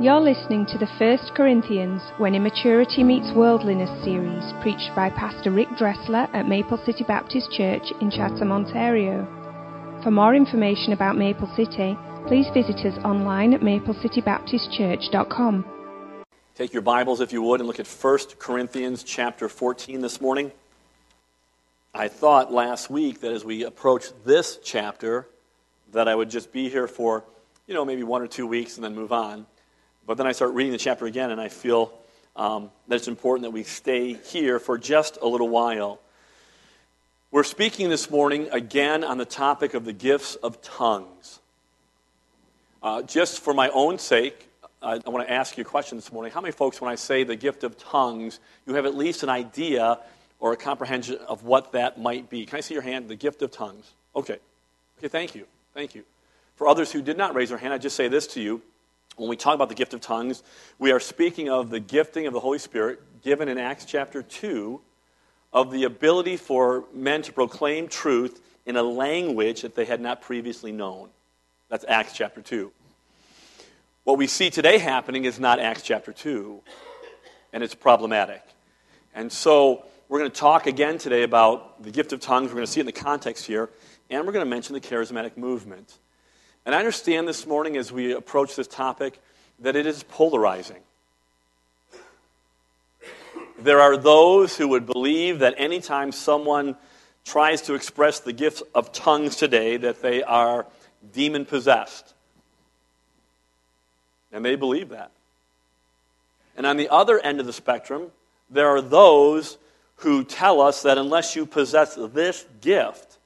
[0.00, 5.68] You're listening to the First Corinthians When Immaturity Meets Worldliness series, preached by Pastor Rick
[5.76, 9.28] Dressler at Maple City Baptist Church in Chatham, Ontario.
[10.02, 15.64] For more information about Maple City, please visit us online at maplecitybaptistchurch.com.
[16.54, 20.50] Take your Bibles, if you would, and look at 1 Corinthians chapter 14 this morning.
[21.94, 25.28] I thought last week that as we approach this chapter,
[25.92, 27.22] that I would just be here for,
[27.66, 29.44] you know, maybe one or two weeks and then move on.
[30.06, 31.92] But then I start reading the chapter again, and I feel
[32.36, 35.98] um, that it's important that we stay here for just a little while.
[37.30, 41.40] We're speaking this morning again on the topic of the gifts of tongues.
[42.82, 44.48] Uh, just for my own sake,
[44.82, 46.32] I, I want to ask you a question this morning.
[46.32, 49.30] How many folks, when I say the gift of tongues, you have at least an
[49.30, 49.98] idea
[50.38, 52.44] or a comprehension of what that might be?
[52.44, 53.08] Can I see your hand?
[53.08, 53.90] The gift of tongues.
[54.14, 54.38] Okay.
[54.98, 55.46] Okay, thank you.
[55.72, 56.04] Thank you.
[56.56, 58.60] For others who did not raise their hand, I just say this to you
[59.16, 60.42] when we talk about the gift of tongues,
[60.78, 64.80] we are speaking of the gifting of the Holy Spirit given in Acts chapter 2
[65.52, 70.20] of the ability for men to proclaim truth in a language that they had not
[70.20, 71.10] previously known.
[71.68, 72.72] That's Acts chapter 2.
[74.02, 76.60] What we see today happening is not Acts chapter 2,
[77.52, 78.42] and it's problematic.
[79.14, 82.48] And so we're going to talk again today about the gift of tongues.
[82.48, 83.70] We're going to see it in the context here,
[84.10, 85.98] and we're going to mention the charismatic movement.
[86.66, 89.20] And I understand this morning as we approach this topic
[89.60, 90.80] that it is polarizing.
[93.58, 96.76] There are those who would believe that anytime someone
[97.24, 100.66] tries to express the gift of tongues today, that they are
[101.12, 102.14] demon possessed.
[104.32, 105.10] And they believe that.
[106.56, 108.10] And on the other end of the spectrum,
[108.50, 109.58] there are those
[109.96, 113.18] who tell us that unless you possess this gift,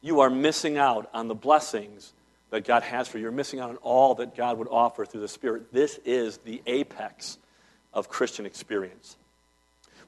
[0.00, 2.12] you are missing out on the blessings
[2.54, 3.22] that God has for you.
[3.24, 5.72] You're missing out on all that God would offer through the Spirit.
[5.72, 7.36] This is the apex
[7.92, 9.16] of Christian experience.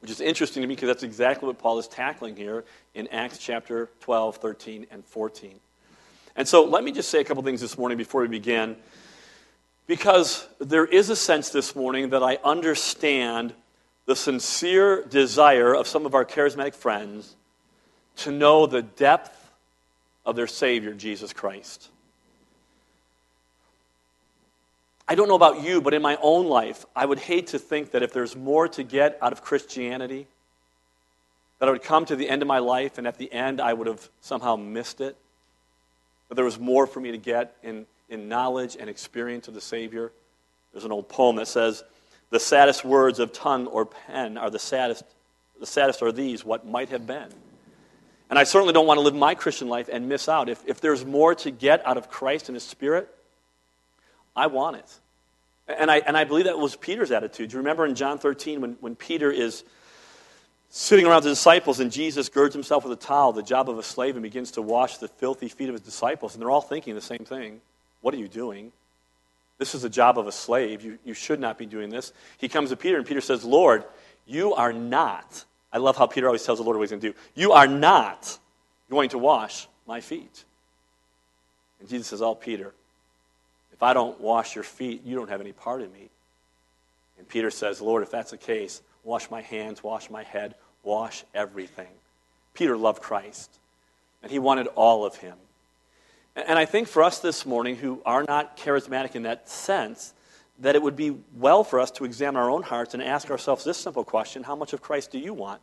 [0.00, 3.39] Which is interesting to me because that's exactly what Paul is tackling here in Acts
[3.39, 5.58] chapter 12, 13, and 14.
[6.36, 8.77] And so let me just say a couple things this morning before we begin.
[9.89, 13.55] Because there is a sense this morning that I understand
[14.05, 17.34] the sincere desire of some of our charismatic friends
[18.18, 19.51] to know the depth
[20.24, 21.90] of their Savior, Jesus Christ.
[25.08, 27.92] I don't know about you, but in my own life, I would hate to think
[27.92, 30.27] that if there's more to get out of Christianity,
[31.58, 33.72] that I would come to the end of my life and at the end I
[33.72, 35.16] would have somehow missed it.
[36.28, 39.61] But there was more for me to get in, in knowledge and experience of the
[39.61, 40.11] Savior.
[40.72, 41.84] There's an old poem that says,
[42.30, 45.05] The saddest words of tongue or pen are the saddest,
[45.61, 47.28] the saddest are these, what might have been.
[48.28, 50.48] And I certainly don't want to live my Christian life and miss out.
[50.48, 53.08] If, if there's more to get out of Christ and His Spirit,
[54.36, 54.98] I want it.
[55.69, 57.51] And I, and I believe that was Peter's attitude.
[57.51, 59.64] Do you remember in John 13 when, when Peter is
[60.69, 63.83] sitting around the disciples and Jesus girds himself with a towel, the job of a
[63.83, 66.35] slave, and begins to wash the filthy feet of his disciples?
[66.35, 67.61] And they're all thinking the same thing
[68.01, 68.70] What are you doing?
[69.58, 70.83] This is the job of a slave.
[70.83, 72.13] You, you should not be doing this.
[72.36, 73.85] He comes to Peter, and Peter says, Lord,
[74.27, 75.45] you are not.
[75.73, 77.19] I love how Peter always tells the Lord what he's going to do.
[77.35, 78.39] You are not
[78.91, 80.45] going to wash my feet.
[81.80, 82.75] And Jesus says, Oh, Peter,
[83.77, 86.09] if I don't wash your feet, you don't have any part in me.
[87.19, 91.25] And Peter says, Lord, if that's the case, wash my hands, wash my head, wash
[91.35, 91.89] everything.
[92.55, 93.51] Peter loved Christ,
[94.23, 95.37] and he wanted all of him.
[96.35, 100.14] And I think for us this morning who are not charismatic in that sense,
[100.61, 103.63] that it would be well for us to examine our own hearts and ask ourselves
[103.63, 105.61] this simple question How much of Christ do you want?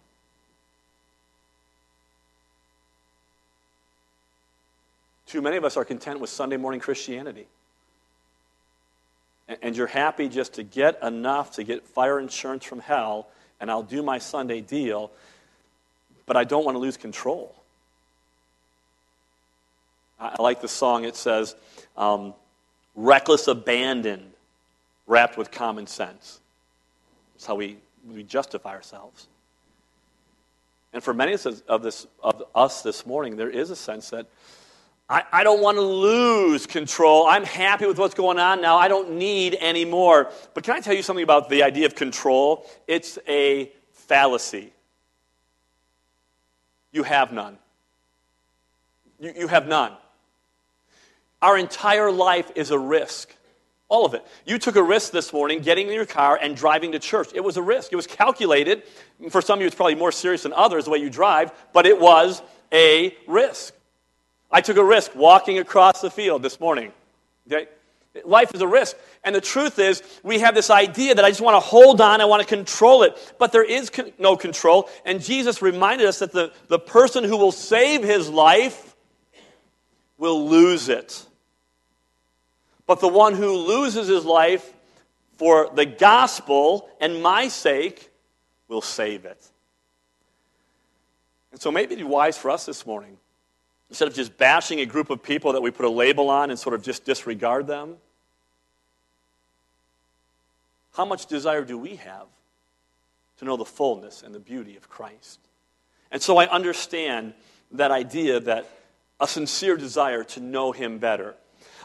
[5.26, 7.48] Too many of us are content with Sunday morning Christianity
[9.48, 13.28] and you're happy just to get enough to get fire insurance from hell,
[13.60, 15.12] and I'll do my Sunday deal,
[16.26, 17.56] but I don't want to lose control.
[20.20, 21.56] I like the song, it says,
[21.98, 22.34] um,
[22.96, 24.32] reckless abandon
[25.06, 26.40] wrapped with common sense.
[27.34, 27.78] That's how we,
[28.10, 29.28] we justify ourselves.
[30.94, 34.28] And for many of, this, of us this morning, there is a sense that
[35.10, 37.28] I, I don't want to lose control.
[37.28, 38.78] I'm happy with what's going on now.
[38.78, 40.32] I don't need any more.
[40.54, 42.66] But can I tell you something about the idea of control?
[42.88, 44.72] It's a fallacy.
[46.92, 47.58] You have none.
[49.20, 49.94] You, you have none.
[51.42, 53.36] Our entire life is a risk.
[53.90, 54.26] All of it.
[54.46, 57.30] You took a risk this morning getting in your car and driving to church.
[57.36, 57.92] It was a risk.
[57.92, 58.84] It was calculated.
[59.30, 61.86] For some of you, it's probably more serious than others the way you drive, but
[61.86, 62.42] it was
[62.72, 63.76] a risk.
[64.54, 66.94] I took a risk walking across the field this morning.
[67.48, 67.68] Okay?
[68.24, 68.96] Life is a risk.
[69.24, 72.22] And the truth is, we have this idea that I just want to hold on,
[72.22, 73.36] I want to control it.
[73.40, 74.88] But there is con- no control.
[75.04, 78.96] And Jesus reminded us that the, the person who will save his life
[80.20, 81.26] will lose it.
[82.86, 84.72] But the one who loses his life
[85.38, 88.12] for the gospel and my sake
[88.68, 89.50] will save it.
[91.52, 93.18] And so maybe it'd be wise for us this morning,
[93.94, 96.58] instead of just bashing a group of people that we put a label on and
[96.58, 97.96] sort of just disregard them,
[100.96, 102.26] how much desire do we have
[103.38, 105.40] to know the fullness and the beauty of Christ?
[106.10, 107.36] And so I understand
[107.74, 108.68] that idea that
[109.20, 111.36] a sincere desire to know Him better.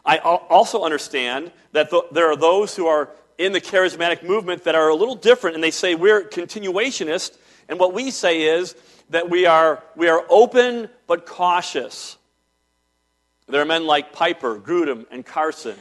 [0.03, 4.89] I also understand that there are those who are in the charismatic movement that are
[4.89, 7.37] a little different, and they say we're continuationist,
[7.69, 8.75] and what we say is
[9.11, 12.17] that we are, we are open but cautious.
[13.49, 15.77] There are men like Piper, Grudem, and Carson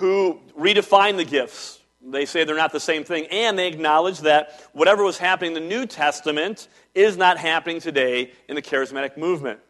[0.00, 1.78] who redefine the gifts.
[2.02, 5.62] They say they're not the same thing, and they acknowledge that whatever was happening in
[5.62, 9.60] the New Testament is not happening today in the charismatic movement.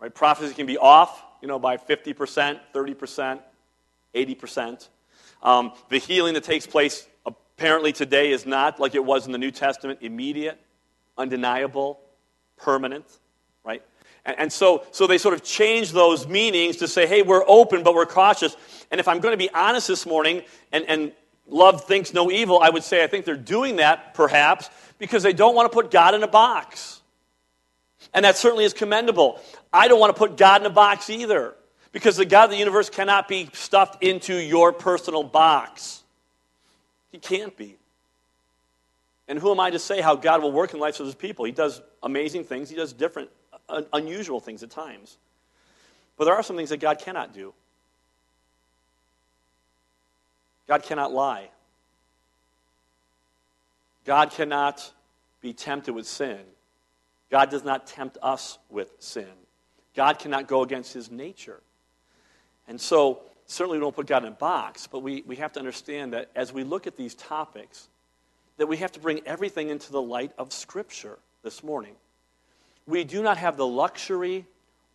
[0.00, 0.12] Right?
[0.12, 3.40] Prophecy can be off, you know, by 50%, 30%,
[4.14, 4.88] 80%.
[5.44, 9.38] Um, the healing that takes place apparently today is not like it was in the
[9.38, 10.60] New Testament, immediate,
[11.18, 12.00] undeniable,
[12.56, 13.04] permanent,
[13.64, 13.82] right?
[14.24, 17.82] And, and so, so they sort of change those meanings to say, hey, we're open,
[17.82, 18.56] but we're cautious.
[18.90, 20.42] And if I'm going to be honest this morning,
[20.72, 21.12] and, and
[21.46, 25.32] love thinks no evil, I would say I think they're doing that perhaps because they
[25.32, 27.00] don't want to put God in a box.
[28.14, 29.40] And that certainly is commendable.
[29.72, 31.54] I don't want to put God in a box either.
[31.90, 36.02] Because the God of the universe cannot be stuffed into your personal box.
[37.10, 37.76] He can't be.
[39.28, 41.14] And who am I to say how God will work in the lives of his
[41.14, 41.44] people?
[41.44, 43.28] He does amazing things, he does different,
[43.68, 45.18] uh, unusual things at times.
[46.16, 47.52] But there are some things that God cannot do.
[50.66, 51.50] God cannot lie.
[54.04, 54.90] God cannot
[55.40, 56.40] be tempted with sin.
[57.30, 59.28] God does not tempt us with sin.
[59.94, 61.60] God cannot go against his nature.
[62.66, 65.58] And so, certainly we don't put God in a box, but we, we have to
[65.58, 67.88] understand that as we look at these topics,
[68.58, 71.94] that we have to bring everything into the light of Scripture this morning.
[72.86, 74.44] We do not have the luxury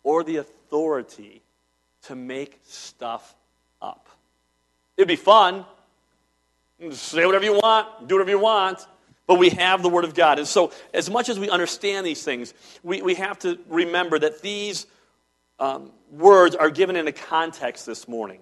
[0.02, 1.42] or the authority
[2.02, 3.34] to make stuff
[3.82, 4.08] up.
[4.96, 5.64] It'd be fun.
[6.90, 8.86] Say whatever you want, do whatever you want.
[9.26, 10.38] But we have the Word of God.
[10.38, 12.52] And so, as much as we understand these things,
[12.82, 14.86] we, we have to remember that these
[15.58, 18.40] um, words are given in a context this morning.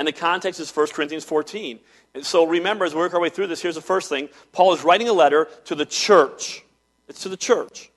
[0.00, 1.78] And the context is 1 Corinthians 14.
[2.14, 4.72] And so remember, as we work our way through this, here's the first thing Paul
[4.72, 6.64] is writing a letter to the church.
[7.06, 7.90] It's to the church.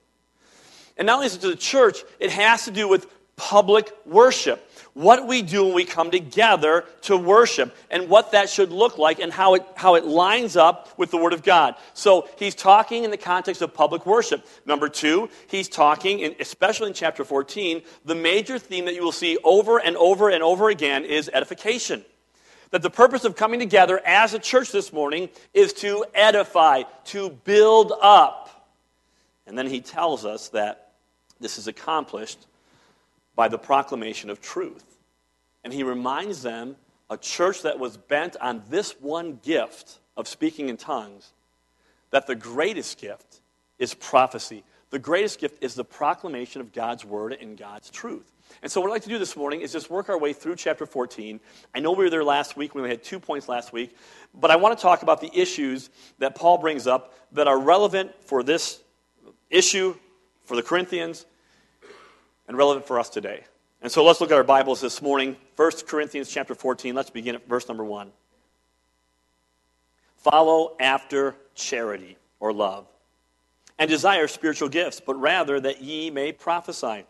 [0.98, 3.06] And not only is it to the church, it has to do with
[3.36, 8.70] public worship what we do when we come together to worship and what that should
[8.70, 11.74] look like and how it, how it lines up with the Word of God.
[11.92, 14.46] So he's talking in the context of public worship.
[14.64, 19.12] Number two, he's talking, in, especially in chapter 14, the major theme that you will
[19.12, 22.04] see over and over and over again is edification.
[22.70, 27.30] That the purpose of coming together as a church this morning is to edify, to
[27.30, 28.68] build up.
[29.46, 30.92] And then he tells us that
[31.40, 32.46] this is accomplished
[33.36, 34.84] by the proclamation of truth.
[35.62, 36.76] And he reminds them
[37.10, 41.32] a church that was bent on this one gift of speaking in tongues,
[42.10, 43.40] that the greatest gift
[43.78, 44.62] is prophecy.
[44.90, 48.30] The greatest gift is the proclamation of God's word and God's truth.
[48.62, 50.56] And so, what I'd like to do this morning is just work our way through
[50.56, 51.40] chapter 14.
[51.74, 52.74] I know we were there last week.
[52.74, 53.96] We only had two points last week.
[54.32, 58.12] But I want to talk about the issues that Paul brings up that are relevant
[58.22, 58.80] for this
[59.50, 59.96] issue,
[60.44, 61.26] for the Corinthians,
[62.48, 63.44] and relevant for us today.
[63.82, 65.36] And so let's look at our Bibles this morning.
[65.56, 66.94] 1 Corinthians chapter 14.
[66.94, 68.10] Let's begin at verse number 1.
[70.16, 72.86] Follow after charity or love,
[73.78, 77.04] and desire spiritual gifts, but rather that ye may prophesy.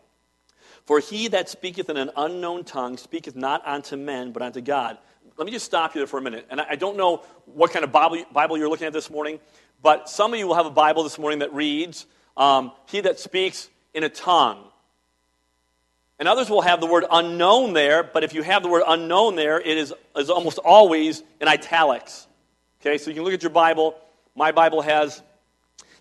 [0.85, 4.97] For he that speaketh in an unknown tongue speaketh not unto men, but unto God.
[5.37, 6.45] Let me just stop you there for a minute.
[6.49, 9.39] And I don't know what kind of Bible you're looking at this morning,
[9.81, 12.05] but some of you will have a Bible this morning that reads,
[12.37, 14.63] um, He that speaks in a tongue
[16.19, 19.35] and others will have the word unknown there, but if you have the word unknown
[19.35, 22.27] there, it is, is almost always in italics.
[22.81, 23.95] Okay, so you can look at your Bible.
[24.35, 25.21] My Bible has,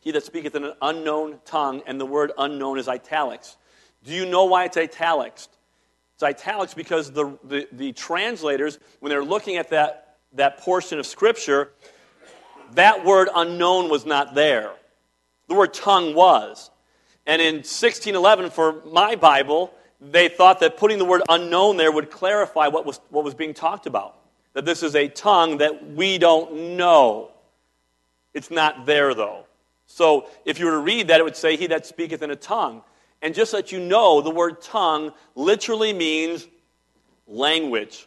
[0.01, 3.57] He that speaketh in an unknown tongue, and the word unknown is italics.
[4.05, 5.49] Do you know why it's italics?
[6.15, 11.07] It's italics because the, the, the translators, when they're looking at that, that portion of
[11.07, 11.71] Scripture,
[12.75, 14.71] that word unknown was not there.
[15.49, 16.71] The word tongue was.
[17.27, 22.11] And in 1611, for my Bible, they thought that putting the word unknown there would
[22.11, 24.17] clarify what was, what was being talked about.
[24.53, 27.31] That this is a tongue that we don't know.
[28.33, 29.47] It's not there, though.
[29.87, 32.37] So if you were to read that, it would say, He that speaketh in a
[32.37, 32.83] tongue.
[33.23, 36.47] And just that you know, the word tongue literally means
[37.27, 38.07] language.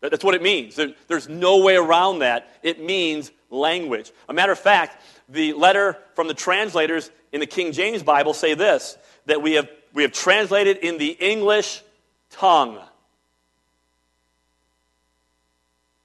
[0.00, 0.78] That's what it means.
[1.08, 2.48] there's no way around that.
[2.62, 4.12] It means language.
[4.28, 8.54] A matter of fact, the letter from the translators in the King James Bible say
[8.54, 11.82] this that we have, we have translated in the English
[12.30, 12.78] tongue.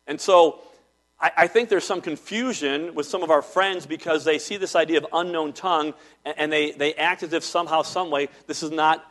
[0.08, 0.62] And so
[1.20, 4.76] I, I, think there's some confusion with some of our friends because they see this
[4.76, 5.94] idea of unknown tongue
[6.26, 9.06] and, and they, they act as if somehow, some way, this is not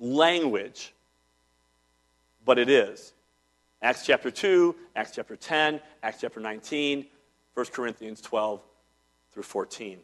[0.00, 0.94] language.
[2.46, 3.12] But it is.
[3.82, 7.04] Acts chapter 2, Acts chapter 10, Acts chapter 19,
[7.52, 8.62] 1 Corinthians 12
[9.32, 9.98] through 14.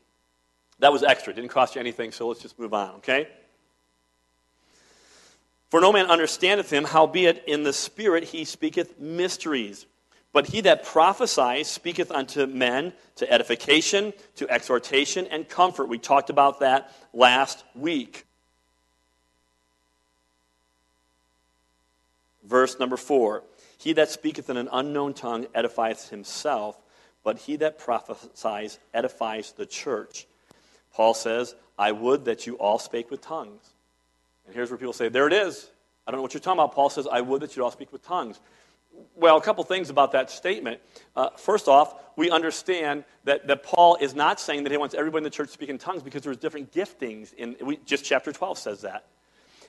[0.81, 1.33] That was extra.
[1.33, 3.29] Didn't cost you anything, so let's just move on, okay?
[5.75, 9.87] For no man understandeth him, howbeit in the Spirit he speaketh mysteries.
[10.33, 15.89] But he that prophesies speaketh unto men to edification, to exhortation, and comfort.
[15.89, 18.25] We talked about that last week.
[22.45, 23.43] Verse number four
[23.77, 26.81] He that speaketh in an unknown tongue edifieth himself,
[27.25, 30.29] but he that prophesies edifies the church.
[30.93, 33.74] Paul says, I would that you all spake with tongues.
[34.47, 35.71] And here's where people say, There it is.
[36.07, 36.75] I don't know what you're talking about.
[36.75, 38.39] Paul says, I would that you'd all speak with tongues.
[39.17, 40.81] Well, a couple things about that statement.
[41.17, 45.21] Uh, first off, we understand that, that Paul is not saying that he wants everybody
[45.21, 47.33] in the church to speak in tongues because there's different giftings.
[47.35, 49.07] In, we, just chapter 12 says that.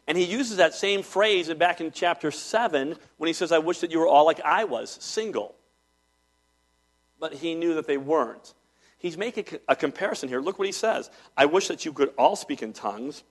[0.08, 3.79] And he uses that same phrase back in chapter 7 when he says, I wish
[3.79, 5.55] that you were all like I was, single.
[7.20, 8.53] But he knew that they weren't.
[9.00, 10.41] He's making a comparison here.
[10.41, 13.24] Look what he says I wish that you could all speak in tongues,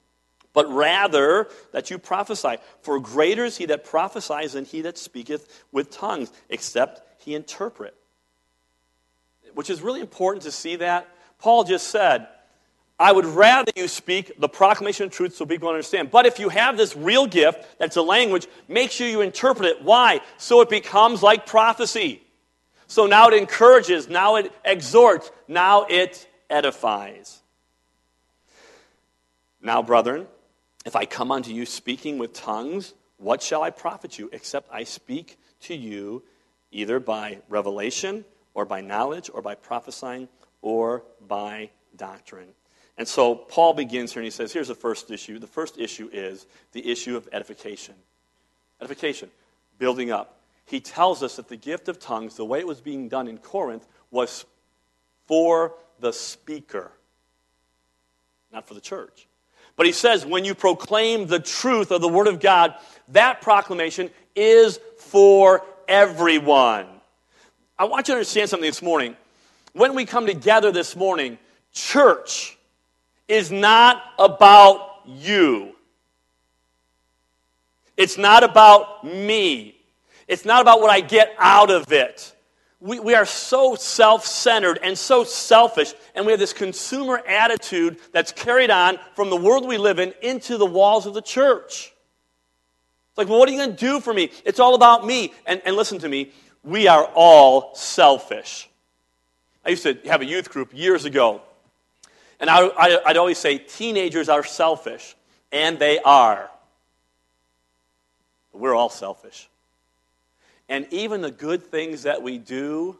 [0.55, 2.57] but rather that you prophesy.
[2.81, 7.95] For greater is he that prophesies than he that speaketh with tongues, except he interpret.
[9.53, 11.09] Which is really important to see that.
[11.39, 12.29] Paul just said,
[12.99, 16.11] I would rather you speak the proclamation of truth so people understand.
[16.13, 19.83] But if you have this real gift that's a language, make sure you interpret it.
[19.83, 20.21] Why?
[20.39, 22.23] So it becomes like prophecy.
[22.87, 27.41] So now it encourages, now it exhorts, now it edifies.
[29.61, 30.27] Now, brethren,
[30.85, 34.85] if I come unto you speaking with tongues, what shall I profit you, except I
[34.85, 36.23] speak to you
[36.71, 40.29] either by revelation, or by knowledge, or by prophesying,
[40.63, 42.49] or by doctrine?
[42.97, 45.39] And so Paul begins here and he says, here's the first issue.
[45.39, 47.95] The first issue is the issue of edification.
[48.81, 49.31] Edification,
[49.79, 53.09] building up he tells us that the gift of tongues, the way it was being
[53.09, 54.47] done in Corinth, was
[55.27, 56.93] for the speaker,
[58.53, 59.27] not for the church.
[59.77, 62.75] But he says, when you proclaim the truth of the Word of God,
[63.09, 66.87] that proclamation is for everyone.
[67.79, 69.17] I want you to understand something this morning.
[69.73, 71.39] When we come together this morning,
[71.73, 72.57] church
[73.27, 75.75] is not about you.
[77.97, 79.77] It's not about me.
[80.29, 82.35] It's not about what I get out of it.
[82.85, 87.97] We, we are so self centered and so selfish, and we have this consumer attitude
[88.13, 91.95] that's carried on from the world we live in into the walls of the church.
[93.09, 94.31] It's like, well, what are you going to do for me?
[94.45, 95.33] It's all about me.
[95.47, 98.69] And, and listen to me, we are all selfish.
[99.65, 101.41] I used to have a youth group years ago,
[102.39, 105.17] and I, I, I'd always say, teenagers are selfish,
[105.51, 106.51] and they are.
[108.53, 109.49] But we're all selfish.
[110.69, 112.99] And even the good things that we do,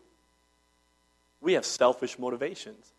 [1.41, 2.93] we have selfish motivations.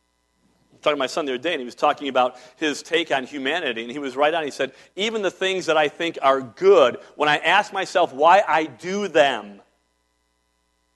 [0.71, 2.81] I was talking to my son the other day, and he was talking about his
[2.81, 4.43] take on humanity, and he was right on.
[4.43, 8.43] He said, Even the things that I think are good, when I ask myself why
[8.47, 9.61] I do them,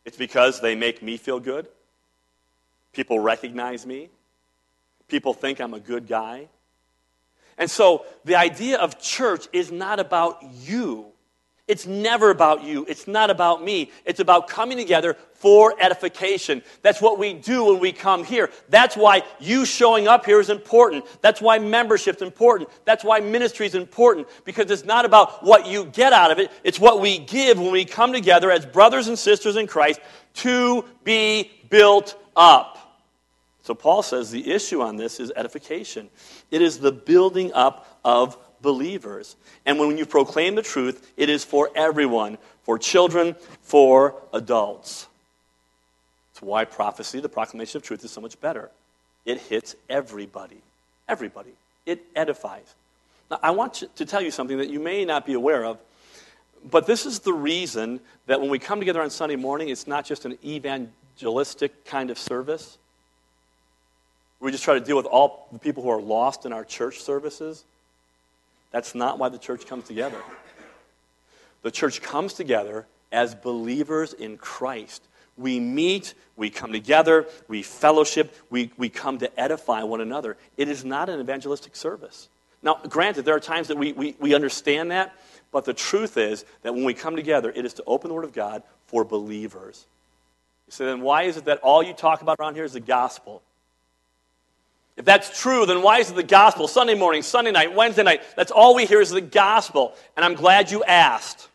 [0.05, 1.67] it's because they make me feel good.
[2.93, 4.09] People recognize me.
[5.07, 6.47] People think I'm a good guy.
[7.57, 11.07] And so the idea of church is not about you.
[11.69, 12.83] It's never about you.
[12.89, 13.91] It's not about me.
[14.03, 16.63] It's about coming together for edification.
[16.81, 18.49] That's what we do when we come here.
[18.69, 21.05] That's why you showing up here is important.
[21.21, 22.71] That's why membership's important.
[22.85, 26.51] That's why ministry is important because it's not about what you get out of it.
[26.63, 29.99] It's what we give when we come together as brothers and sisters in Christ
[30.37, 32.79] to be built up.
[33.61, 36.09] So Paul says the issue on this is edification.
[36.49, 39.35] It is the building up of believers.
[39.65, 42.37] And when you proclaim the truth, it is for everyone
[42.69, 45.07] for children, for adults.
[46.31, 48.69] That's why prophecy, the proclamation of truth, is so much better.
[49.25, 50.61] It hits everybody.
[51.07, 51.49] Everybody.
[51.87, 52.75] It edifies.
[53.31, 55.79] Now, I want to tell you something that you may not be aware of,
[56.69, 60.05] but this is the reason that when we come together on Sunday morning, it's not
[60.05, 62.77] just an evangelistic kind of service.
[64.39, 66.99] We just try to deal with all the people who are lost in our church
[66.99, 67.63] services.
[68.71, 70.21] That's not why the church comes together.
[71.61, 75.03] The church comes together as believers in Christ.
[75.37, 80.37] We meet, we come together, we fellowship, we, we come to edify one another.
[80.57, 82.27] It is not an evangelistic service.
[82.61, 85.15] Now, granted, there are times that we, we, we understand that,
[85.51, 88.25] but the truth is that when we come together, it is to open the Word
[88.25, 89.85] of God for believers.
[90.67, 92.79] You say, then why is it that all you talk about around here is the
[92.79, 93.41] gospel?
[94.99, 96.67] If that's true, then why is it the gospel?
[96.67, 99.95] Sunday morning, Sunday night, Wednesday night, that's all we hear is the gospel.
[100.17, 101.47] And I'm glad you asked.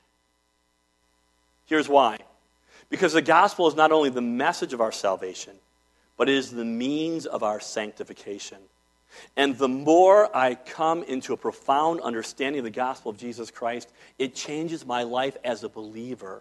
[1.66, 2.16] Here's why.
[2.88, 5.52] Because the gospel is not only the message of our salvation,
[6.16, 8.56] but it is the means of our sanctification.
[9.36, 13.90] And the more I come into a profound understanding of the gospel of Jesus Christ,
[14.18, 16.40] it changes my life as a believer.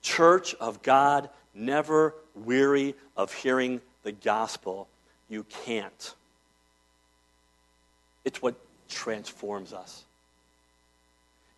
[0.00, 4.86] Church of God, never weary of hearing the gospel
[5.34, 6.14] you can't.
[8.24, 8.54] It's what
[8.88, 10.04] transforms us.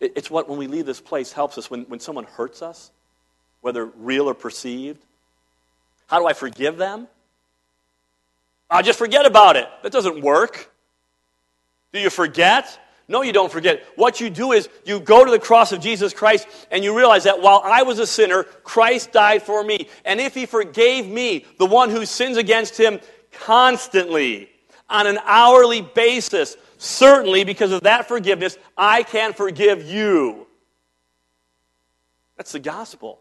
[0.01, 2.91] It's what, when we leave this place, helps us when, when someone hurts us,
[3.61, 5.01] whether real or perceived.
[6.07, 7.07] How do I forgive them?
[8.71, 9.69] I just forget about it.
[9.83, 10.73] That doesn't work.
[11.93, 12.79] Do you forget?
[13.09, 13.85] No, you don't forget.
[13.95, 17.25] What you do is you go to the cross of Jesus Christ and you realize
[17.25, 19.89] that while I was a sinner, Christ died for me.
[20.05, 22.99] And if he forgave me, the one who sins against him,
[23.41, 24.51] constantly,
[24.89, 26.57] on an hourly basis.
[26.79, 30.47] Certainly, because of that forgiveness, I can forgive you.
[32.37, 33.21] That's the gospel.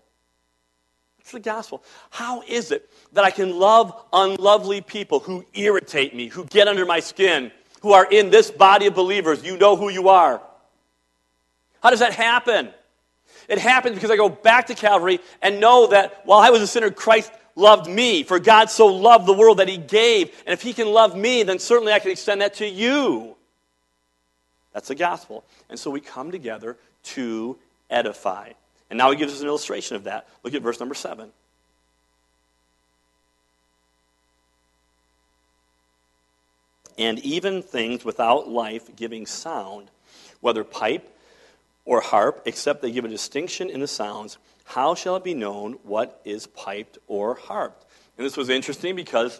[1.17, 1.83] That's the gospel.
[2.09, 6.85] How is it that I can love unlovely people who irritate me, who get under
[6.85, 9.43] my skin, who are in this body of believers?
[9.43, 10.41] You know who you are.
[11.81, 12.69] How does that happen?
[13.47, 16.67] It happens because I go back to Calvary and know that while I was a
[16.67, 18.23] sinner, Christ loved me.
[18.23, 20.29] For God so loved the world that he gave.
[20.45, 23.35] And if he can love me, then certainly I can extend that to you.
[24.73, 25.45] That's the gospel.
[25.69, 27.57] And so we come together to
[27.89, 28.51] edify.
[28.89, 30.27] And now he gives us an illustration of that.
[30.43, 31.31] Look at verse number seven.
[36.97, 39.89] And even things without life giving sound,
[40.39, 41.09] whether pipe
[41.83, 45.73] or harp, except they give a distinction in the sounds, how shall it be known
[45.83, 47.85] what is piped or harped?
[48.17, 49.39] And this was interesting because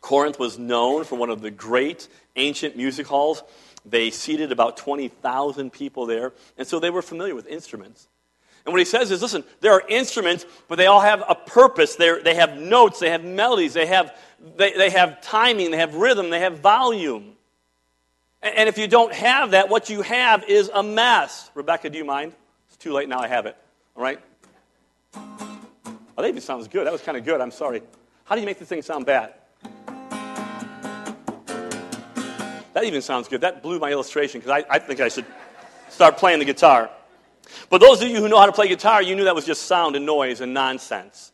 [0.00, 3.42] Corinth was known for one of the great ancient music halls.
[3.84, 8.08] They seated about 20,000 people there, and so they were familiar with instruments.
[8.64, 11.94] And what he says is listen, there are instruments, but they all have a purpose.
[11.94, 14.14] They're, they have notes, they have melodies, they have,
[14.56, 17.34] they, they have timing, they have rhythm, they have volume.
[18.42, 21.48] And, and if you don't have that, what you have is a mess.
[21.54, 22.32] Rebecca, do you mind?
[22.66, 23.56] It's too late now, I have it.
[23.94, 24.20] All right?
[25.14, 26.86] Oh, that even sounds good.
[26.86, 27.40] That was kind of good.
[27.40, 27.82] I'm sorry.
[28.24, 29.34] How do you make this thing sound bad?
[32.72, 33.40] That even sounds good.
[33.42, 35.26] That blew my illustration because I, I think I should
[35.88, 36.90] start playing the guitar.
[37.70, 39.62] But those of you who know how to play guitar, you knew that was just
[39.62, 41.32] sound and noise and nonsense.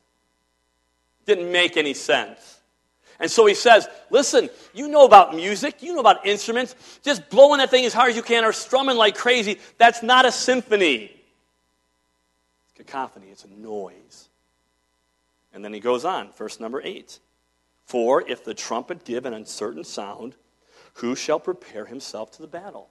[1.26, 2.60] Didn't make any sense.
[3.18, 6.74] And so he says, Listen, you know about music, you know about instruments.
[7.02, 10.26] Just blowing that thing as hard as you can or strumming like crazy, that's not
[10.26, 11.21] a symphony
[12.74, 14.28] cacophony, it's a noise.
[15.52, 17.18] And then he goes on, verse number eight.
[17.86, 20.34] For if the trumpet give an uncertain sound,
[20.94, 22.88] who shall prepare himself to the battle?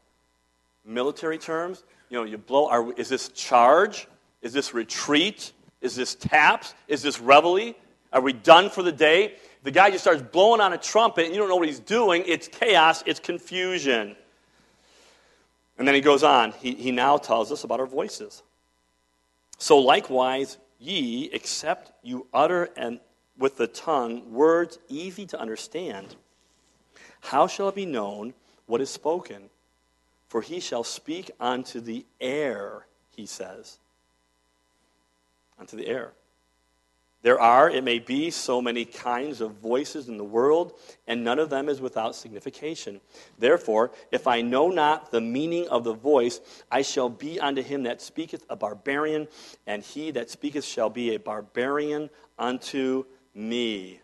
[0.85, 4.07] Military terms, you know, you blow, are, is this charge?
[4.41, 5.53] Is this retreat?
[5.81, 6.73] Is this taps?
[6.87, 7.73] Is this reveille?
[8.13, 9.35] Are we done for the day?
[9.63, 12.23] The guy just starts blowing on a trumpet and you don't know what he's doing.
[12.25, 14.15] It's chaos, it's confusion.
[15.77, 16.51] And then he goes on.
[16.53, 18.43] He, he now tells us about our voices.
[19.61, 22.99] So likewise, ye, except you utter and
[23.37, 26.15] with the tongue words easy to understand,
[27.21, 28.33] how shall it be known
[28.65, 29.51] what is spoken?
[30.29, 33.77] For he shall speak unto the air, he says.
[35.59, 36.13] Unto the air.
[37.23, 40.73] There are, it may be, so many kinds of voices in the world,
[41.05, 42.99] and none of them is without signification.
[43.37, 46.39] Therefore, if I know not the meaning of the voice,
[46.71, 49.27] I shall be unto him that speaketh a barbarian,
[49.67, 53.05] and he that speaketh shall be a barbarian unto
[53.35, 54.01] me.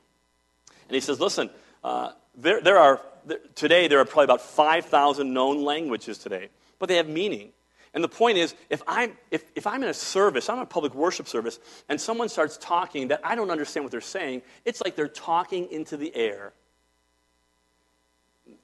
[0.87, 1.49] And he says, Listen,
[1.83, 3.01] uh, there, there are,
[3.55, 7.51] today there are probably about 5,000 known languages today, but they have meaning.
[7.97, 10.67] And the point is, if I'm, if, if I'm in a service, I'm in a
[10.67, 11.57] public worship service,
[11.89, 15.67] and someone starts talking that I don't understand what they're saying, it's like they're talking
[15.71, 16.53] into the air.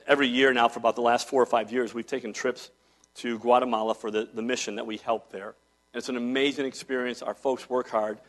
[0.08, 2.70] every year now for about the last four or five years, we've taken trips
[3.16, 5.56] to Guatemala for the, the mission that we help there.
[5.94, 7.24] And it's an amazing experience.
[7.24, 8.20] Our folks work hard.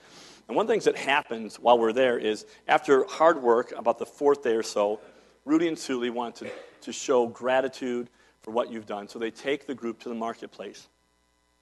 [0.49, 3.99] And one of the things that happens while we're there is after hard work, about
[3.99, 5.01] the fourth day or so,
[5.45, 6.51] Rudy and Suli want to,
[6.83, 8.09] to show gratitude
[8.43, 9.09] for what you've done.
[9.09, 10.89] So they take the group to the marketplace.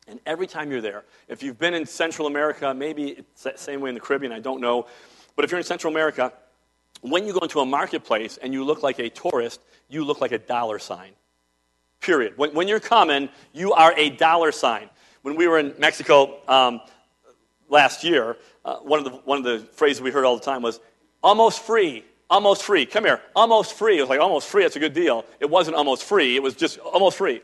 [0.09, 3.81] And every time you're there, if you've been in Central America, maybe it's the same
[3.81, 4.87] way in the Caribbean, I don't know.
[5.37, 6.33] But if you're in Central America,
[7.03, 10.33] when you go into a marketplace and you look like a tourist, you look like
[10.33, 11.13] a dollar sign.
[12.01, 12.37] Period.
[12.37, 14.91] When, when you're coming, you are a dollar sign.
[15.23, 16.81] When we were in Mexico um,
[17.69, 20.63] last year, uh, one, of the, one of the phrases we heard all the time
[20.63, 20.81] was,
[21.23, 22.87] almost free, almost free.
[22.87, 23.99] Come here, almost free.
[23.99, 25.25] It was like, almost free, that's a good deal.
[25.39, 27.41] It wasn't almost free, it was just almost free.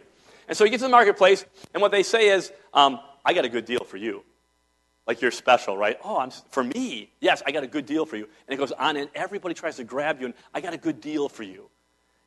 [0.48, 3.44] And so you get to the marketplace, and what they say is, um, I got
[3.44, 4.24] a good deal for you.
[5.06, 5.98] Like you're special, right?
[6.02, 8.24] Oh, I'm, for me, yes, I got a good deal for you.
[8.24, 11.00] And it goes on, and everybody tries to grab you, and I got a good
[11.00, 11.68] deal for you.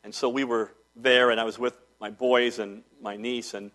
[0.04, 3.66] And so we were there, and I was with my boys and my niece, and,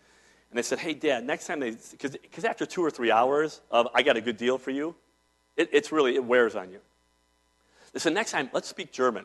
[0.51, 3.89] and they said, Hey, Dad, next time they, because after two or three hours of
[3.95, 4.95] I got a good deal for you,
[5.57, 6.81] it, it's really, it wears on you.
[7.93, 9.25] They said, Next time, let's speak German.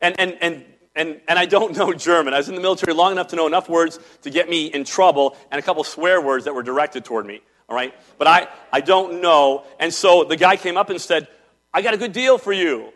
[0.00, 0.64] And, and, and
[0.96, 2.34] and, and I don't know German.
[2.34, 4.84] I was in the military long enough to know enough words to get me in
[4.84, 7.40] trouble and a couple swear words that were directed toward me.
[7.68, 7.94] All right?
[8.18, 9.64] But I, I don't know.
[9.80, 11.28] And so the guy came up and said,
[11.72, 12.84] I got a good deal for you.
[12.84, 12.92] I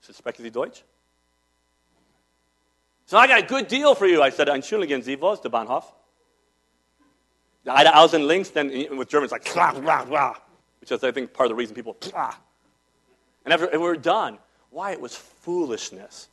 [0.00, 0.82] said, Sprechen Sie Deutsch?
[3.06, 4.22] So I got a good deal for you.
[4.22, 5.84] I said, Entschuldigen Sie, wo der Bahnhof?
[7.66, 10.34] I was in links, then with German, it's like, blah, blah, blah,
[10.80, 12.34] which is, I think, part of the reason people, blah.
[13.44, 14.38] And after and we were done,
[14.70, 14.92] why?
[14.92, 16.28] It was foolishness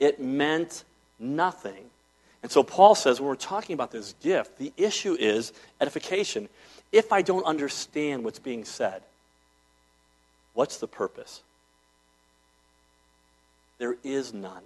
[0.00, 0.82] it meant
[1.18, 1.84] nothing.
[2.42, 6.48] And so Paul says when we're talking about this gift, the issue is edification.
[6.90, 9.02] If I don't understand what's being said,
[10.54, 11.42] what's the purpose?
[13.78, 14.62] There is none.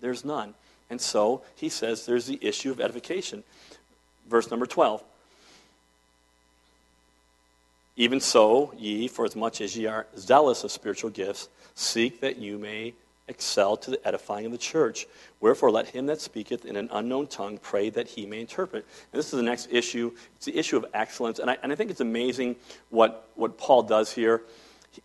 [0.00, 0.54] There's none.
[0.90, 3.42] And so he says there's the issue of edification.
[4.28, 5.02] Verse number 12.
[7.96, 12.38] Even so, ye, for as much as ye are zealous of spiritual gifts, seek that
[12.38, 12.92] you may
[13.28, 15.06] excel to the edifying of the church.
[15.40, 18.84] Wherefore, let him that speaketh in an unknown tongue pray that he may interpret.
[19.12, 20.12] And this is the next issue.
[20.36, 21.38] It's the issue of excellence.
[21.38, 22.56] And I, and I think it's amazing
[22.90, 24.42] what, what Paul does here.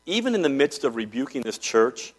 [0.05, 2.13] Even in the midst of rebuking this church,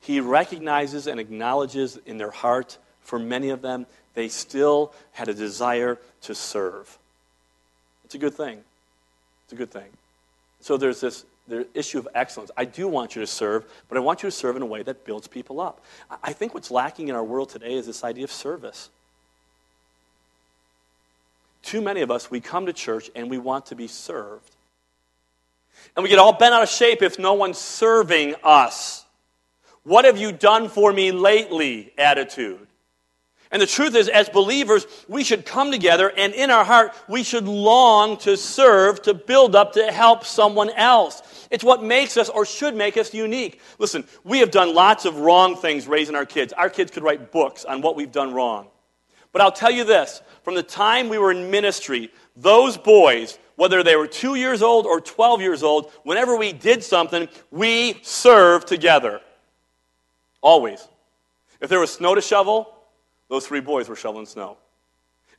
[0.00, 5.34] he recognizes and acknowledges in their heart, for many of them, they still had a
[5.34, 6.98] desire to serve.
[8.04, 8.60] It's a good thing.
[9.44, 9.88] It's a good thing.
[10.60, 12.50] So there's this the issue of excellence.
[12.56, 14.82] I do want you to serve, but I want you to serve in a way
[14.82, 15.84] that builds people up.
[16.22, 18.88] I think what's lacking in our world today is this idea of service.
[21.62, 24.50] Too many of us, we come to church and we want to be served.
[25.96, 29.04] And we get all bent out of shape if no one's serving us.
[29.82, 31.92] What have you done for me lately?
[31.98, 32.66] Attitude.
[33.54, 37.22] And the truth is, as believers, we should come together and in our heart, we
[37.22, 41.46] should long to serve, to build up, to help someone else.
[41.52, 43.60] It's what makes us or should make us unique.
[43.78, 46.52] Listen, we have done lots of wrong things raising our kids.
[46.52, 48.66] Our kids could write books on what we've done wrong.
[49.30, 53.84] But I'll tell you this from the time we were in ministry, those boys, whether
[53.84, 58.66] they were two years old or 12 years old, whenever we did something, we served
[58.66, 59.20] together.
[60.40, 60.88] Always.
[61.60, 62.73] If there was snow to shovel,
[63.28, 64.56] those three boys were shoveling snow.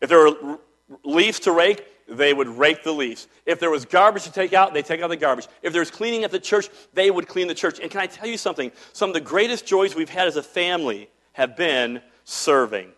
[0.02, 0.60] If there were
[1.04, 3.28] leaves to rake, they would rake the leaves.
[3.46, 5.48] If there was garbage to take out, they take out the garbage.
[5.62, 7.80] If there was cleaning at the church, they would clean the church.
[7.80, 8.72] And can I tell you something?
[8.94, 12.92] Some of the greatest joys we've had as a family have been serving.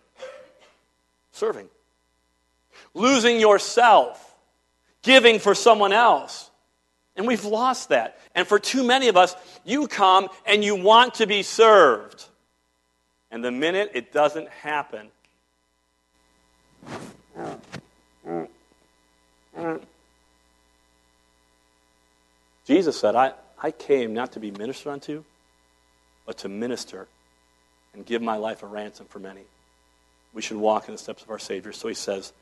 [1.32, 1.70] Serving.
[2.94, 4.36] Losing yourself,
[5.04, 6.50] giving for someone else.
[7.16, 8.20] And we've lost that.
[8.36, 12.26] And for too many of us, you come and you want to be served.
[13.32, 15.10] And the minute it doesn't happen,
[22.66, 25.24] Jesus said, I, I came not to be ministered unto,
[26.26, 27.08] but to minister
[27.94, 29.42] and give my life a ransom for many.
[30.34, 31.72] We should walk in the steps of our Savior.
[31.72, 32.34] So he says,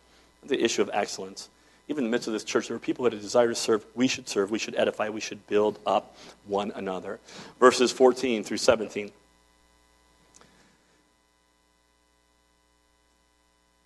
[0.48, 1.50] the issue of excellence.
[1.88, 3.56] Even in the midst of this church, there were people who had a desire to
[3.56, 3.86] serve.
[3.94, 4.50] We should serve.
[4.50, 5.10] We should edify.
[5.10, 6.16] We should build up
[6.48, 7.20] one another.
[7.60, 9.12] Verses 14 through 17.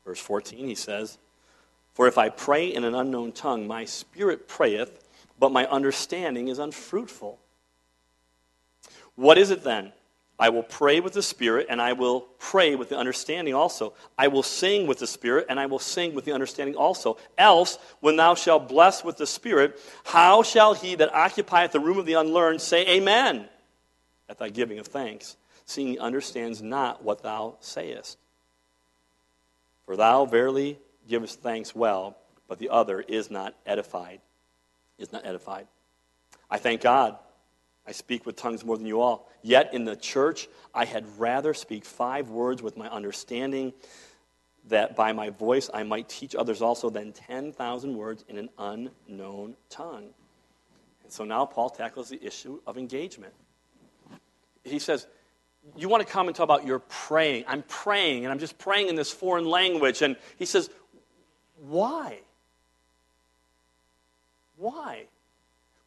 [0.10, 1.20] Verse 14, he says,
[1.94, 6.58] For if I pray in an unknown tongue, my spirit prayeth, but my understanding is
[6.58, 7.38] unfruitful.
[9.14, 9.94] What is it then?
[10.40, 13.94] I will pray with the Spirit, and I will pray with the understanding also.
[14.18, 17.18] I will sing with the Spirit, and I will sing with the understanding also.
[17.38, 22.00] Else, when thou shalt bless with the Spirit, how shall he that occupieth the room
[22.00, 23.48] of the unlearned say, Amen,
[24.28, 25.36] at thy giving of thanks?
[25.70, 28.18] seeing he understands not what thou sayest.
[29.90, 32.16] For thou verily givest thanks well,
[32.48, 34.22] but the other is not edified.
[35.00, 35.66] Is not edified.
[36.48, 37.18] I thank God.
[37.88, 39.28] I speak with tongues more than you all.
[39.42, 43.74] Yet in the church, I had rather speak five words with my understanding,
[44.68, 49.56] that by my voice I might teach others also, than 10,000 words in an unknown
[49.72, 50.10] tongue.
[51.02, 53.34] And so now Paul tackles the issue of engagement.
[54.64, 55.08] He says,
[55.78, 57.46] You want to come and talk about your praying.
[57.48, 60.02] I'm praying, and I'm just praying in this foreign language.
[60.02, 60.70] And he says,
[61.68, 62.20] Why?
[64.58, 65.06] Why?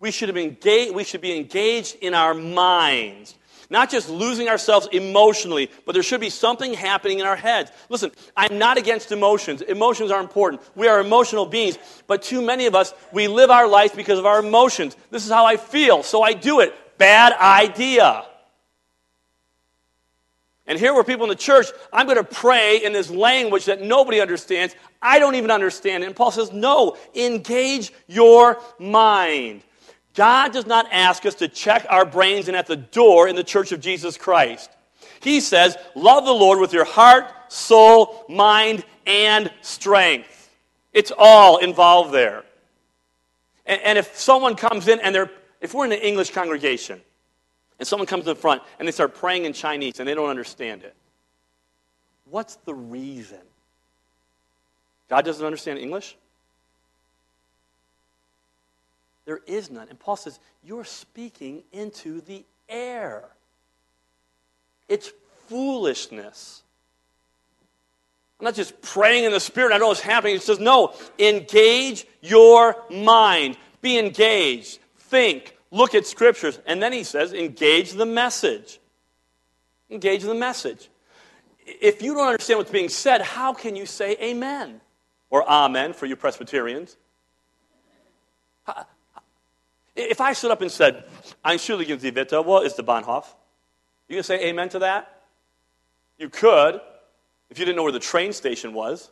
[0.00, 3.36] We should, have engaged, we should be engaged in our minds.
[3.70, 7.70] Not just losing ourselves emotionally, but there should be something happening in our heads.
[7.88, 9.62] Listen, I'm not against emotions.
[9.62, 10.60] Emotions are important.
[10.74, 14.26] We are emotional beings, but too many of us, we live our life because of
[14.26, 14.96] our emotions.
[15.10, 16.74] This is how I feel, so I do it.
[16.98, 18.26] Bad idea.
[20.72, 23.82] And here were people in the church, I'm going to pray in this language that
[23.82, 24.74] nobody understands.
[25.02, 26.06] I don't even understand it.
[26.06, 29.64] And Paul says, no, engage your mind.
[30.14, 33.44] God does not ask us to check our brains in at the door in the
[33.44, 34.70] church of Jesus Christ.
[35.20, 40.50] He says, love the Lord with your heart, soul, mind, and strength.
[40.94, 42.44] It's all involved there.
[43.66, 45.30] And, and if someone comes in and they're,
[45.60, 47.02] if we're in an English congregation,
[47.82, 50.84] and someone comes the front and they start praying in Chinese and they don't understand
[50.84, 50.94] it,
[52.30, 53.40] what's the reason?
[55.10, 56.16] God doesn't understand English?
[59.24, 59.88] There is none.
[59.88, 63.24] And Paul says, You're speaking into the air.
[64.88, 65.12] It's
[65.48, 66.62] foolishness.
[68.38, 70.34] I'm not just praying in the Spirit, I know what's happening.
[70.34, 73.56] He says, No, engage your mind.
[73.80, 74.78] Be engaged.
[74.98, 75.56] Think.
[75.72, 76.60] Look at scriptures.
[76.66, 78.78] And then he says, engage the message.
[79.90, 80.90] Engage the message.
[81.66, 84.82] If you don't understand what's being said, how can you say amen?
[85.30, 86.96] Or amen for you Presbyterians?
[89.96, 91.04] If I stood up and said,
[91.44, 93.24] Entschuldigen Sie bitte, what is the Bahnhof?
[94.08, 95.22] You can say amen to that?
[96.18, 96.80] You could,
[97.50, 99.10] if you didn't know where the train station was.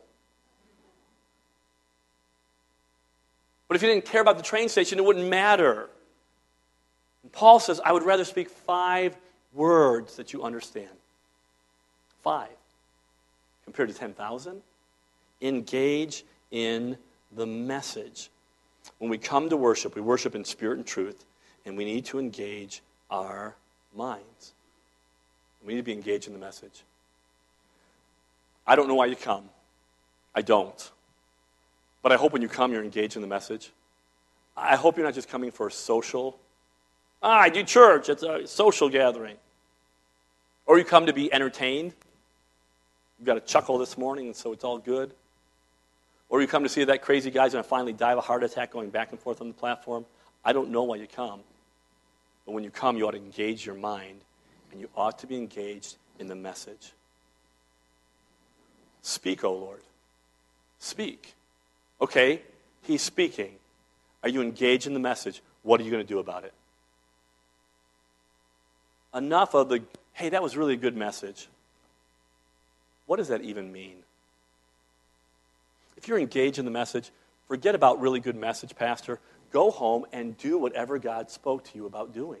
[3.67, 5.89] But if you didn't care about the train station, it wouldn't matter.
[7.23, 9.15] And Paul says, I would rather speak five
[9.53, 10.89] words that you understand.
[12.23, 12.49] Five.
[13.65, 14.61] Compared to 10,000.
[15.41, 16.97] Engage in
[17.35, 18.29] the message.
[18.99, 21.25] When we come to worship, we worship in spirit and truth,
[21.65, 23.55] and we need to engage our
[23.95, 24.53] minds.
[25.65, 26.83] We need to be engaged in the message.
[28.65, 29.49] I don't know why you come.
[30.33, 30.91] I don't.
[32.01, 33.71] But I hope when you come, you're engaged in the message.
[34.55, 36.37] I hope you're not just coming for a social.
[37.23, 38.09] Ah, I do church.
[38.09, 39.37] It's a social gathering.
[40.65, 41.93] Or you come to be entertained.
[43.19, 45.13] You've got a chuckle this morning, and so it's all good.
[46.29, 48.43] Or you come to see that crazy guy's going to finally die of a heart
[48.43, 50.05] attack going back and forth on the platform.
[50.43, 51.41] I don't know why you come.
[52.45, 54.21] But when you come, you ought to engage your mind,
[54.71, 56.93] and you ought to be engaged in the message.
[59.01, 59.81] Speak, O Lord.
[60.79, 61.35] Speak.
[62.01, 62.41] Okay,
[62.83, 63.51] he's speaking.
[64.23, 65.41] Are you engaged in the message?
[65.63, 66.53] What are you going to do about it?
[69.13, 71.47] Enough of the, hey, that was really a good message.
[73.05, 73.97] What does that even mean?
[75.97, 77.11] If you're engaged in the message,
[77.47, 79.19] forget about really good message, Pastor.
[79.51, 82.39] Go home and do whatever God spoke to you about doing.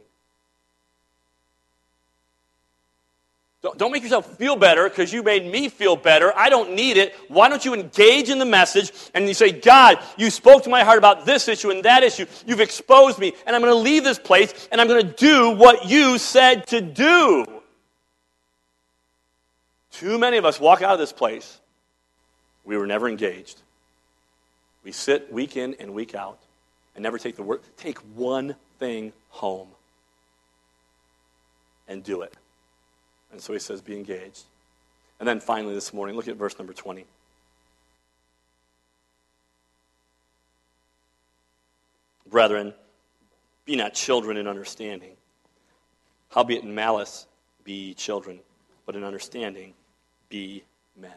[3.61, 6.33] Don't make yourself feel better because you made me feel better.
[6.35, 7.13] I don't need it.
[7.27, 10.83] Why don't you engage in the message and you say, God, you spoke to my
[10.83, 12.25] heart about this issue and that issue.
[12.47, 15.51] You've exposed me, and I'm going to leave this place and I'm going to do
[15.51, 17.45] what you said to do.
[19.91, 21.59] Too many of us walk out of this place
[22.63, 23.61] we were never engaged.
[24.83, 26.39] We sit week in and week out
[26.95, 27.61] and never take the word.
[27.77, 29.67] Take one thing home
[31.87, 32.33] and do it.
[33.31, 34.43] And so he says, be engaged.
[35.19, 37.05] And then finally this morning, look at verse number 20.
[42.29, 42.73] Brethren,
[43.65, 45.11] be not children in understanding.
[46.29, 47.27] Howbeit in malice
[47.63, 48.39] be children,
[48.85, 49.73] but in understanding
[50.29, 50.63] be
[50.99, 51.11] men.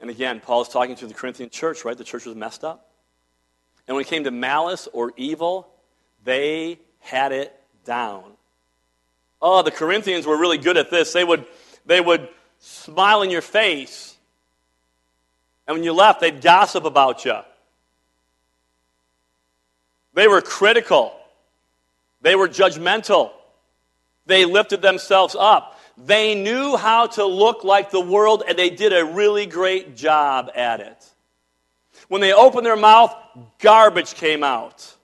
[0.00, 1.96] And again, Paul is talking to the Corinthian church, right?
[1.96, 2.88] The church was messed up.
[3.88, 5.68] And when it came to malice or evil,
[6.24, 8.24] they had it down.
[9.40, 11.12] Oh, the Corinthians were really good at this.
[11.12, 11.44] They would,
[11.84, 14.16] they would smile in your face.
[15.66, 17.38] And when you left, they'd gossip about you.
[20.14, 21.14] They were critical.
[22.22, 23.30] They were judgmental.
[24.24, 25.78] They lifted themselves up.
[25.98, 30.50] They knew how to look like the world, and they did a really great job
[30.54, 31.10] at it.
[32.08, 33.14] When they opened their mouth,
[33.58, 34.95] garbage came out.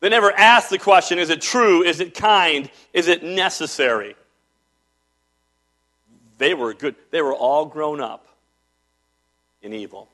[0.00, 1.82] They never asked the question is it true?
[1.82, 2.70] Is it kind?
[2.92, 4.14] Is it necessary?
[6.38, 6.94] They were good.
[7.10, 8.26] They were all grown up
[9.62, 10.08] in evil.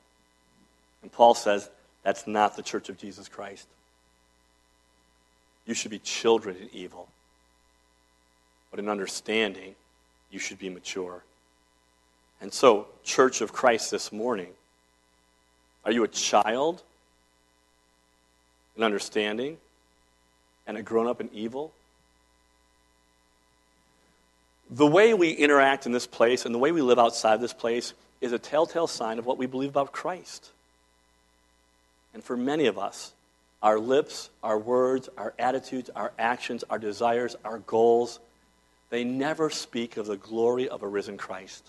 [1.02, 1.68] And Paul says
[2.02, 3.66] that's not the church of Jesus Christ.
[5.66, 7.08] You should be children in evil.
[8.70, 9.74] But in understanding,
[10.30, 11.22] you should be mature.
[12.40, 14.48] And so, Church of Christ this morning,
[15.84, 16.82] are you a child
[18.76, 19.58] in understanding
[20.66, 21.72] and a grown up in evil?
[24.70, 27.92] The way we interact in this place and the way we live outside this place
[28.20, 30.50] is a telltale sign of what we believe about Christ.
[32.14, 33.12] And for many of us,
[33.62, 38.20] our lips, our words, our attitudes, our actions, our desires, our goals,
[38.90, 41.64] they never speak of the glory of a risen Christ.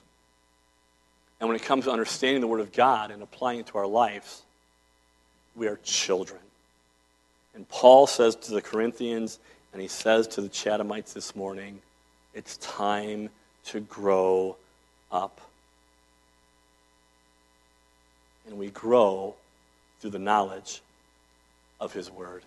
[1.40, 3.88] And when it comes to understanding the Word of God and applying it to our
[3.88, 4.42] lives,
[5.56, 6.40] we are children.
[7.56, 9.40] And Paul says to the Corinthians,
[9.72, 11.80] and he says to the Chathamites this morning,
[12.34, 13.30] it's time
[13.66, 14.58] to grow
[15.12, 15.40] up.
[18.46, 19.36] And we grow
[20.00, 20.82] through the knowledge
[21.80, 22.44] of His Word.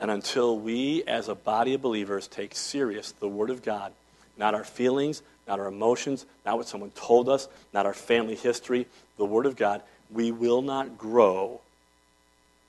[0.00, 3.92] And until we, as a body of believers, take serious the Word of God,
[4.36, 8.86] not our feelings, not our emotions, not what someone told us, not our family history,
[9.16, 11.60] the Word of God, we will not grow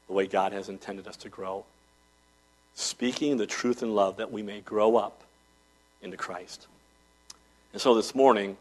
[0.07, 1.65] the way God has intended us to grow.
[2.75, 5.23] Speaking the truth in love that we may grow up
[6.01, 6.67] into Christ.
[7.73, 8.57] And so this morning,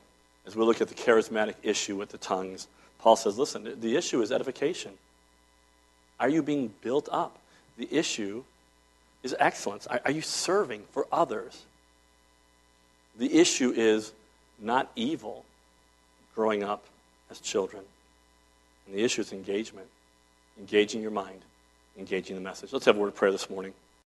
[0.47, 2.67] as we look at the charismatic issue with the tongues,
[2.99, 4.93] Paul says, listen, the issue is edification.
[6.19, 7.39] Are you being built up?
[7.77, 8.45] The issue
[9.23, 9.87] is excellence.
[9.87, 11.65] Are, you serving for others?
[13.19, 14.13] The issue is
[14.61, 15.45] not evil
[16.35, 16.85] growing up
[17.31, 17.83] as children.
[18.87, 19.89] And the issue is engagement,
[20.59, 21.43] engaging your mind,
[21.99, 22.73] engaging the message.
[22.73, 23.73] Let's have a word of prayer this morning.